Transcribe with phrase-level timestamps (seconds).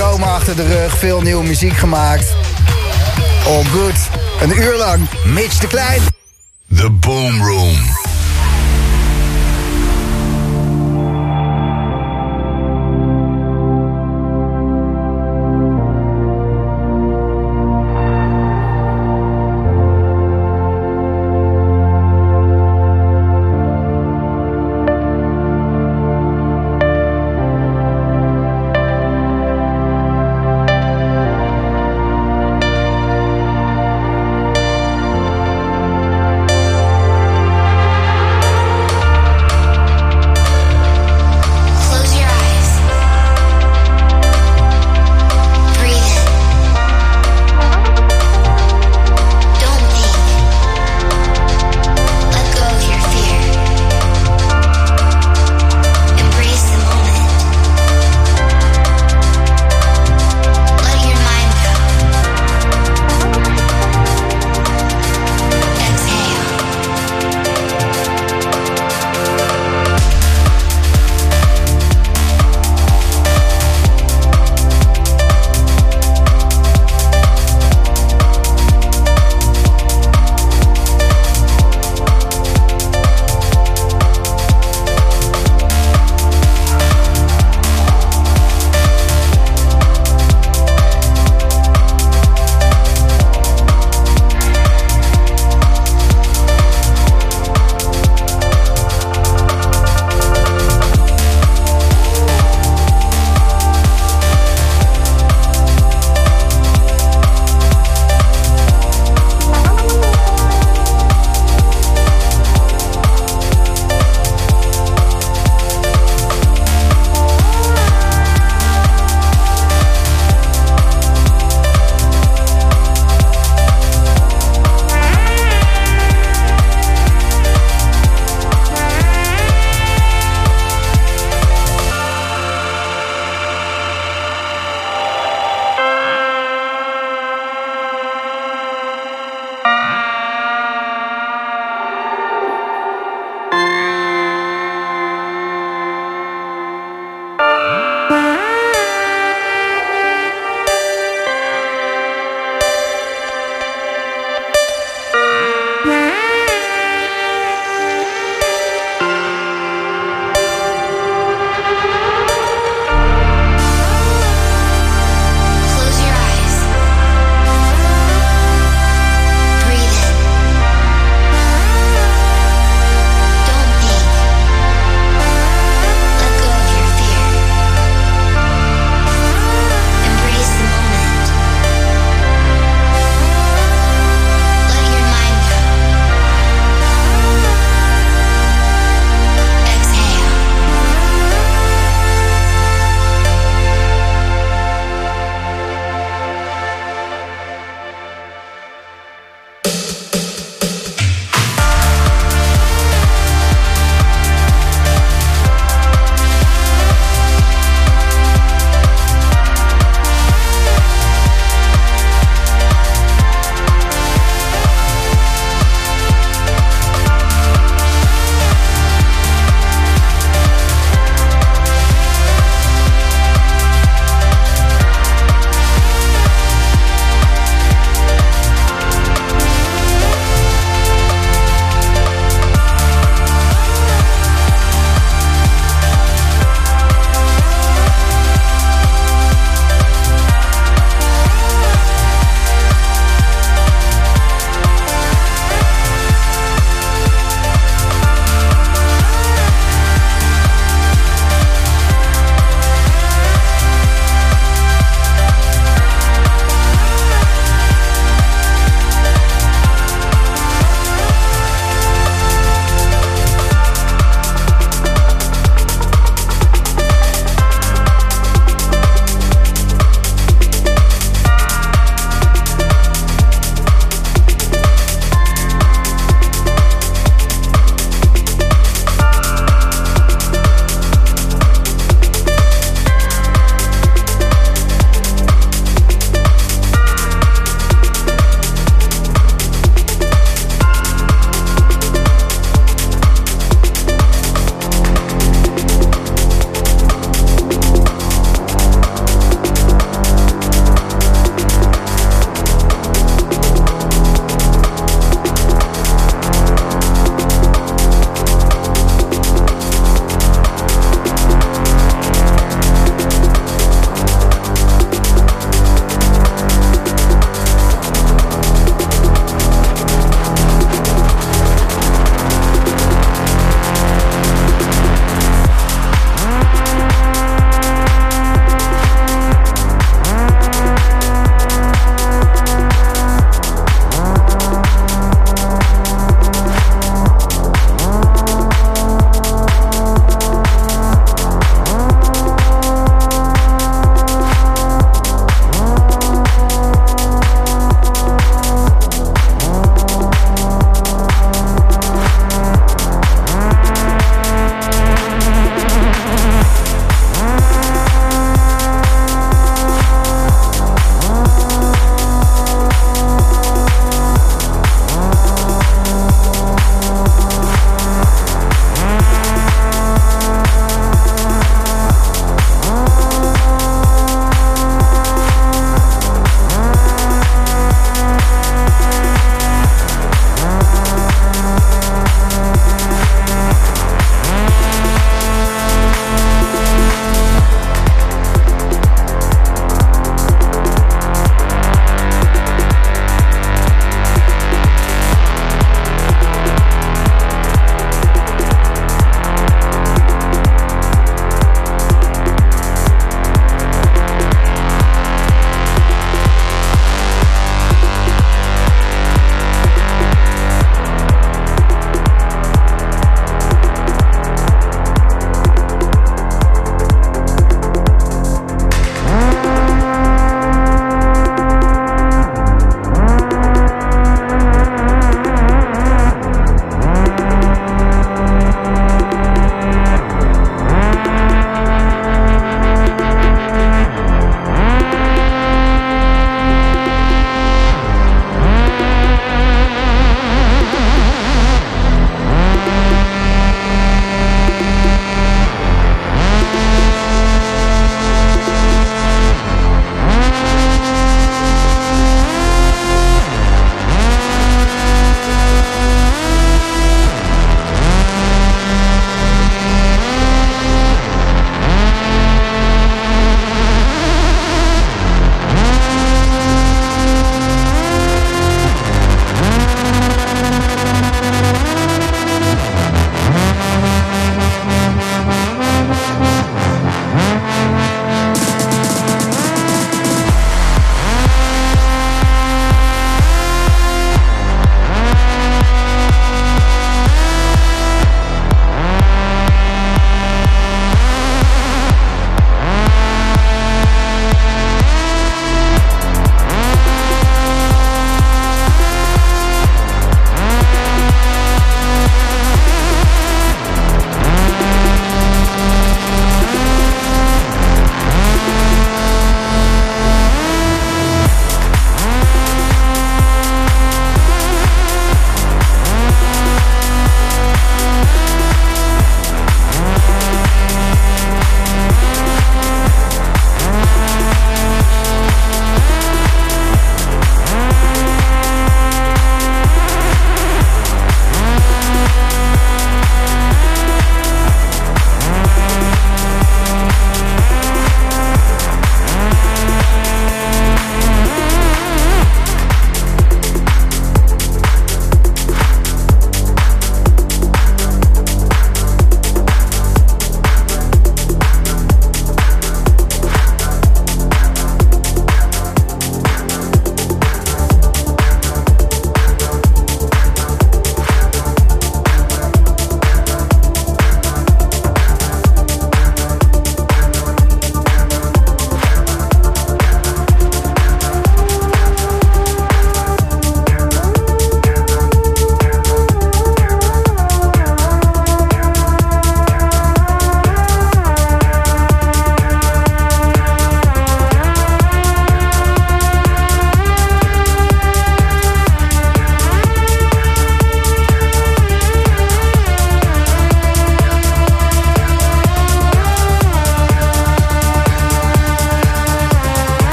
[0.00, 0.98] zomer achter de rug.
[0.98, 2.34] Veel nieuwe muziek gemaakt.
[3.46, 4.08] All good.
[4.40, 5.08] Een uur lang.
[5.24, 6.00] Mitch de Klein.
[6.76, 8.09] The Boom Room.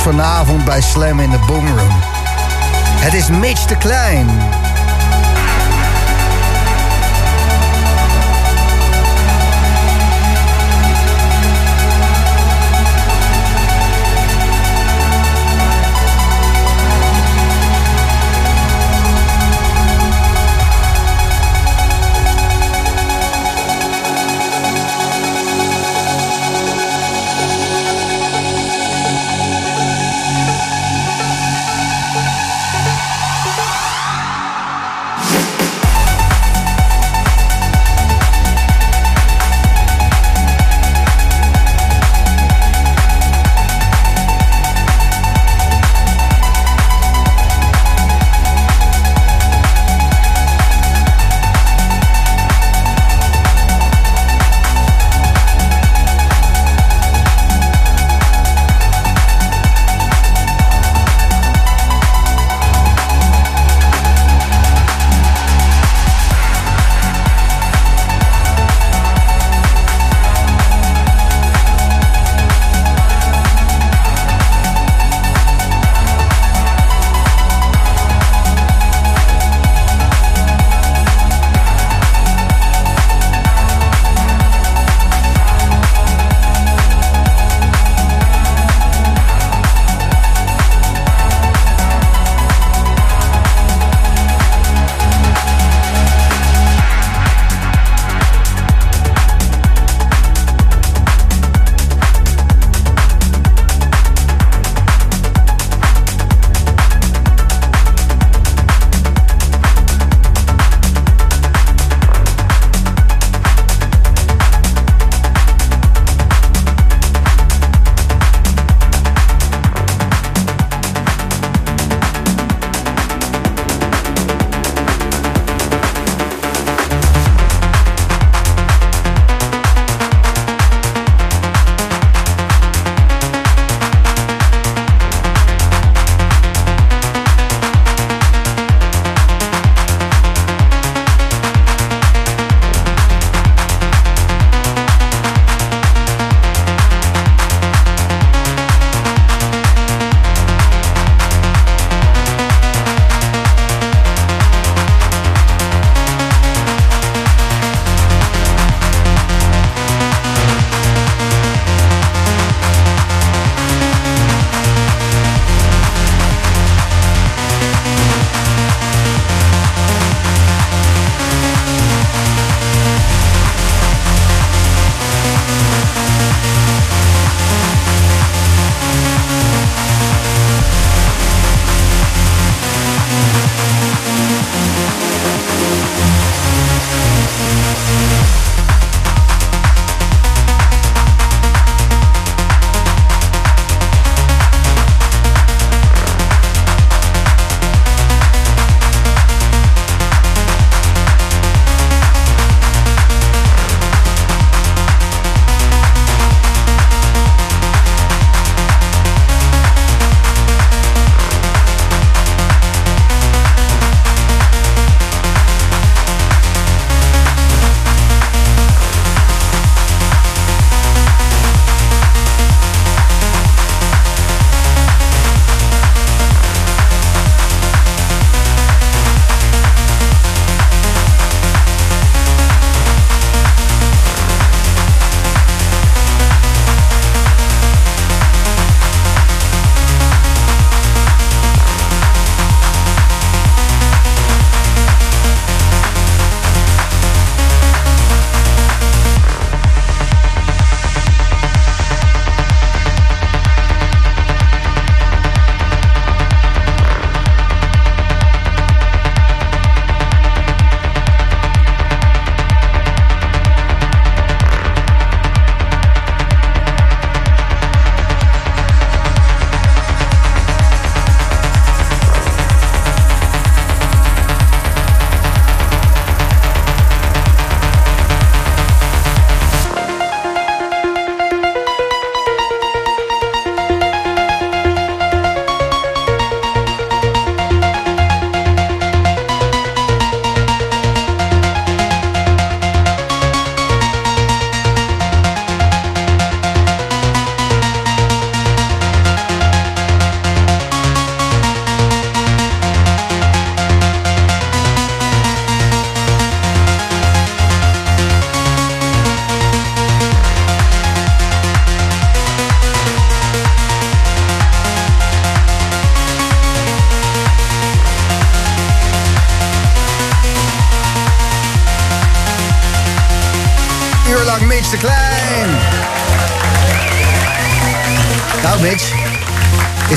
[0.00, 2.00] vanavond bij Slam in de Boomroom.
[3.00, 4.28] Het is Mitch de Klein.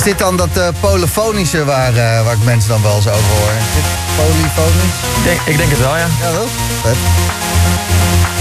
[0.04, 3.30] Is dit dan dat uh, polyfonische waar, uh, waar ik mensen dan wel eens over
[3.30, 3.50] hoor?
[3.50, 3.84] Is dit
[4.16, 4.96] polyfonisch?
[5.18, 6.08] Ik denk, ik denk het wel, ja.
[6.22, 6.48] Ja, wel?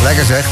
[0.03, 0.45] Lekker zeg.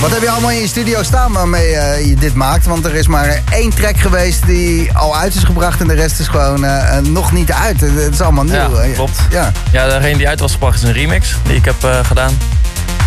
[0.00, 2.66] Wat heb je allemaal in je studio staan waarmee uh, je dit maakt?
[2.66, 6.20] Want er is maar één track geweest die al uit is gebracht en de rest
[6.20, 7.80] is gewoon uh, nog niet uit.
[7.80, 8.82] Het is allemaal nieuw.
[8.82, 9.18] Ja, klopt.
[9.30, 9.52] Ja.
[9.72, 12.38] ja, degene die uit was gebracht is een remix die ik heb uh, gedaan.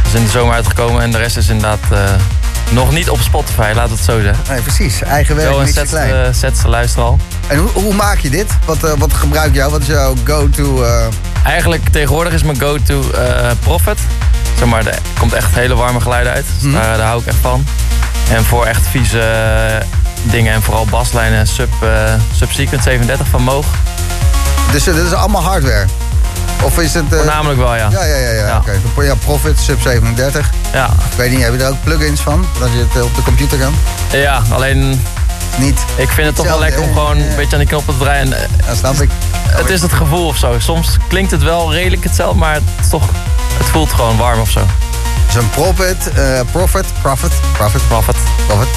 [0.04, 1.80] Dat is in de zomer uitgekomen en de rest is inderdaad
[2.70, 4.44] nog niet op Spotify, laat het zo zeggen.
[4.50, 5.02] Nee, precies.
[5.02, 5.90] Eigen werk, Wel een set,
[6.32, 7.20] set te luisteren al.
[7.48, 8.48] En hoe, hoe, maak je dit?
[8.66, 9.72] Wat, wat gebruik jou?
[9.72, 10.86] Wat is jouw go-to?
[11.44, 13.04] Eigenlijk tegenwoordig is mijn go-to
[13.60, 14.00] Profit.
[14.58, 16.46] Zeg maar, er komt echt hele warme geluiden uit.
[16.54, 16.74] Dus mm.
[16.74, 17.66] daar, daar, hou ik echt van.
[18.30, 19.22] En voor echt vieze
[20.24, 23.66] dingen en vooral baslijnen sub, uh, Subsequent 37 van Moog.
[24.72, 25.86] Dus dit is allemaal hardware?
[26.62, 27.04] Of is het...
[27.12, 27.18] Uh...
[27.18, 27.90] Voornamelijk wel, ja.
[27.92, 28.30] Ja, ja, ja.
[28.30, 28.48] ja.
[28.48, 28.64] ja.
[28.94, 29.06] Okay.
[29.06, 30.50] ja Profit, Sub 37.
[30.74, 30.86] Ja.
[30.86, 32.46] Ik weet niet, heb je er ook plugins van?
[32.60, 33.74] Dat je het op de computer kan?
[34.12, 35.02] Ja, alleen...
[35.60, 35.86] Niet?
[35.96, 38.30] Ik vind het toch wel lekker om gewoon een beetje aan die knoppen te draaien.
[38.30, 39.10] Ja, snap ik.
[39.48, 40.60] Het is het gevoel of zo.
[40.60, 43.10] Soms klinkt het wel redelijk hetzelfde, maar het is toch
[43.58, 44.60] het voelt gewoon warm of zo.
[45.38, 48.16] Een Profit, uh, Profit, Profit, Profit, Profit,
[48.48, 48.68] Profit.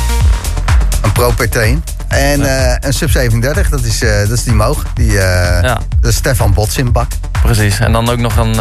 [1.02, 1.94] Een Pro PT1.
[2.08, 4.84] En uh, een Sub 37, dat is, uh, dat is die Moog.
[4.94, 5.18] Die, uh,
[5.62, 5.80] ja.
[6.00, 7.10] Dat is Stefan Botsinbak.
[7.42, 7.78] Precies.
[7.78, 8.56] En dan ook nog een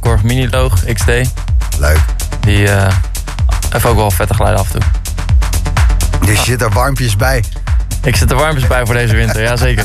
[0.00, 1.06] Korg Mini Loog XD.
[1.78, 2.00] Leuk.
[2.40, 2.68] Die
[3.70, 5.05] heeft ook wel vette geluiden af en toe.
[6.26, 7.44] Dus je zit er warmpjes bij.
[8.02, 9.84] Ik zit er warmpjes bij voor deze winter, ja zeker.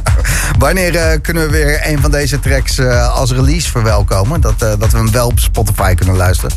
[0.58, 4.40] Wanneer uh, kunnen we weer een van deze tracks uh, als release verwelkomen?
[4.40, 6.56] Dat, uh, dat we hem wel op Spotify kunnen luisteren?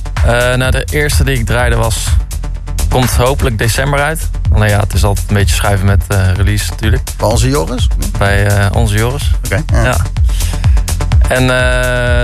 [0.60, 2.08] nou, de eerste die ik draaide was...
[2.90, 4.30] Komt hopelijk december uit.
[4.52, 6.04] Alleen ja, het is altijd een beetje schuiven met
[6.36, 7.10] release natuurlijk.
[7.18, 7.88] Bij onze Joris?
[8.18, 9.32] Bij onze Joris.
[9.46, 9.64] Oké.
[9.68, 9.90] Okay, ja.
[9.90, 9.98] ja.
[11.28, 11.48] En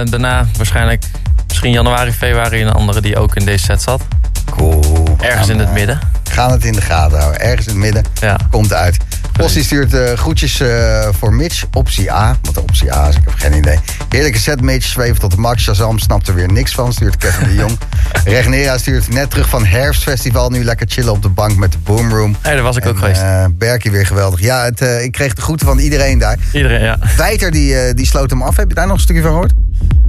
[0.10, 1.04] daarna waarschijnlijk
[1.48, 4.02] misschien januari, februari een andere die ook in deze set zat.
[4.50, 5.06] Cool.
[5.22, 6.00] Ergens in het midden.
[6.32, 7.42] Gaan het in de gaten houden.
[7.42, 8.38] Ergens in het midden ja.
[8.52, 8.98] komt uit.
[9.40, 11.64] Postie stuurt uh, groetjes uh, voor Mitch.
[11.74, 12.38] Optie A.
[12.42, 13.80] Wat de optie A is, ik heb geen idee.
[14.10, 14.86] Heerlijke set, Mitch.
[14.86, 15.64] Zweven tot de max.
[15.64, 16.94] Shazam snapt er weer niks van.
[16.94, 17.78] Stuurt Kevin de Jong.
[18.24, 20.50] Regnera stuurt net terug van Herfstfestival.
[20.50, 22.36] Nu lekker chillen op de bank met de Boomroom.
[22.42, 23.22] Hey, daar was ik en, ook geweest.
[23.22, 24.40] Uh, Berkie weer geweldig.
[24.40, 26.38] Ja, het, ik kreeg de groeten van iedereen daar.
[26.54, 26.98] Iedereen, ja.
[27.18, 28.56] Wijter die, die sloot hem af.
[28.56, 29.54] Heb je daar nog een stukje van gehoord?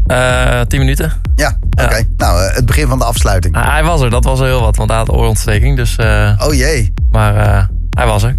[0.07, 1.13] Uh, tien minuten.
[1.37, 1.85] Ja, oké.
[1.85, 1.99] Okay.
[1.99, 2.07] Ja.
[2.17, 3.57] Nou, uh, het begin van de afsluiting.
[3.57, 5.77] Uh, hij was er, dat was er heel wat, want hij had oorontsteking.
[5.77, 5.97] Dus,
[6.39, 6.93] oh jee.
[7.11, 8.37] Maar hij was er.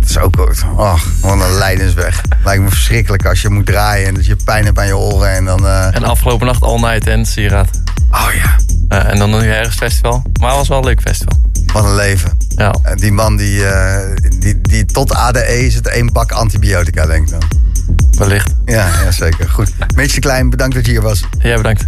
[0.00, 0.64] Dat is ook goed.
[0.76, 2.22] Oh, wat een lijdensweg.
[2.44, 5.30] Lijkt me verschrikkelijk als je moet draaien en dat je pijn hebt aan je oren.
[5.30, 7.68] En, dan, en afgelopen nacht all night en sieraad.
[8.10, 8.56] Oh ja.
[9.08, 10.22] en dan nu herfstfestival.
[10.40, 11.38] Maar het was wel een leuk festival.
[11.72, 12.36] Wat een leven.
[12.56, 12.74] Ja.
[12.94, 13.62] die man die,
[14.38, 17.42] die, die tot ADE is het één bak antibiotica, denk ik dan.
[18.10, 18.54] Wellicht.
[18.64, 19.48] Ja, ja zeker.
[19.48, 19.72] Goed.
[19.94, 21.24] Meetje Klein, bedankt dat je hier was.
[21.38, 21.78] Ja, bedankt.